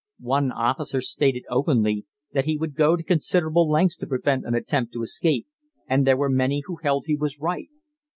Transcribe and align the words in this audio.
One 0.21 0.51
officer 0.51 0.99
stated 0.99 1.43
openly 1.47 2.07
that 2.33 2.45
he 2.45 2.57
would 2.57 2.73
go 2.73 2.95
to 2.95 3.03
considerable 3.03 3.69
lengths 3.69 3.95
to 3.97 4.07
prevent 4.07 4.47
an 4.47 4.55
attempt 4.55 4.93
to 4.93 5.03
escape, 5.03 5.45
and 5.87 6.07
there 6.07 6.17
were 6.17 6.27
many 6.27 6.63
who 6.65 6.77
held 6.77 7.03
he 7.05 7.15
was 7.15 7.37
right. 7.37 7.69